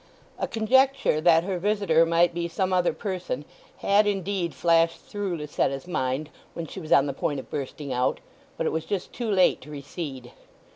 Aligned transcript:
A 0.39 0.47
conjecture 0.47 1.21
that 1.21 1.43
her 1.43 1.59
visitor 1.59 2.07
might 2.07 2.33
be 2.33 2.47
some 2.47 2.73
other 2.73 2.91
person 2.91 3.45
had, 3.85 4.07
indeed, 4.07 4.55
flashed 4.55 4.99
through 5.01 5.37
Lucetta's 5.37 5.85
mind 5.85 6.31
when 6.55 6.65
she 6.65 6.79
was 6.79 6.91
on 6.91 7.05
the 7.05 7.13
point 7.13 7.39
of 7.39 7.51
bursting 7.51 7.93
out; 7.93 8.19
but 8.57 8.65
it 8.65 8.71
was 8.71 8.85
just 8.85 9.13
too 9.13 9.29
late 9.29 9.61
to 9.61 9.69
recede. 9.69 10.31